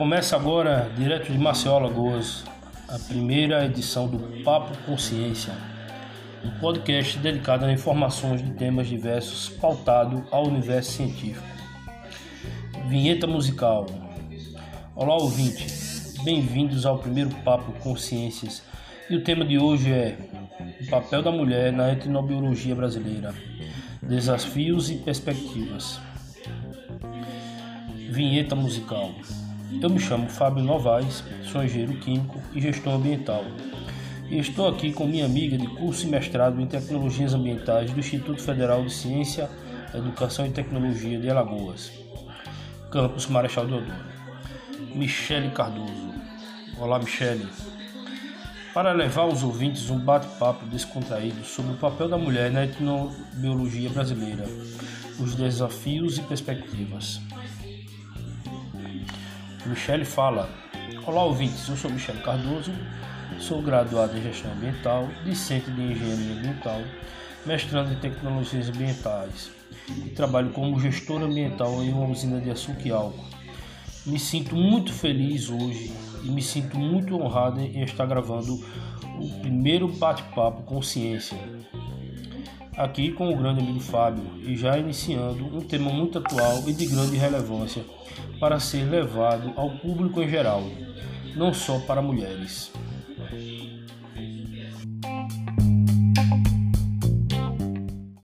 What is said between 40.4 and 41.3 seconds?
e Tecnologia de